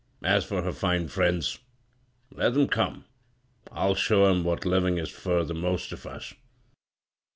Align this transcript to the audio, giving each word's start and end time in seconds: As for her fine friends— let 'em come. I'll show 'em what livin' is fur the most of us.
As 0.23 0.43
for 0.43 0.63
her 0.63 0.71
fine 0.71 1.09
friends— 1.09 1.59
let 2.31 2.55
'em 2.57 2.67
come. 2.67 3.05
I'll 3.71 3.93
show 3.93 4.25
'em 4.25 4.43
what 4.43 4.65
livin' 4.65 4.97
is 4.97 5.11
fur 5.11 5.43
the 5.43 5.53
most 5.53 5.91
of 5.91 6.07
us. 6.07 6.33